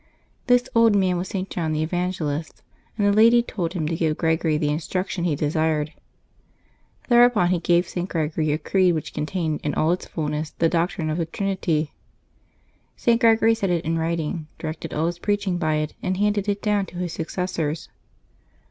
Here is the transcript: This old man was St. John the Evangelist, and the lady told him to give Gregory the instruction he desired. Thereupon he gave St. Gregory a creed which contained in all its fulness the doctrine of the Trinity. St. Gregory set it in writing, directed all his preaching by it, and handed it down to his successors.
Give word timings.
This 0.47 0.67
old 0.73 0.95
man 0.95 1.15
was 1.17 1.27
St. 1.27 1.47
John 1.47 1.73
the 1.73 1.83
Evangelist, 1.83 2.63
and 2.97 3.05
the 3.05 3.13
lady 3.13 3.43
told 3.43 3.73
him 3.73 3.85
to 3.87 3.95
give 3.95 4.17
Gregory 4.17 4.57
the 4.57 4.71
instruction 4.71 5.25
he 5.25 5.35
desired. 5.35 5.93
Thereupon 7.07 7.49
he 7.49 7.59
gave 7.59 7.87
St. 7.87 8.09
Gregory 8.09 8.51
a 8.51 8.57
creed 8.57 8.95
which 8.95 9.13
contained 9.13 9.59
in 9.63 9.75
all 9.75 9.91
its 9.91 10.07
fulness 10.07 10.55
the 10.57 10.69
doctrine 10.69 11.11
of 11.11 11.19
the 11.19 11.27
Trinity. 11.27 11.91
St. 12.95 13.21
Gregory 13.21 13.53
set 13.53 13.69
it 13.69 13.85
in 13.85 13.95
writing, 13.99 14.47
directed 14.57 14.91
all 14.91 15.05
his 15.05 15.19
preaching 15.19 15.59
by 15.59 15.75
it, 15.75 15.93
and 16.01 16.17
handed 16.17 16.49
it 16.49 16.63
down 16.63 16.87
to 16.87 16.95
his 16.97 17.13
successors. 17.13 17.87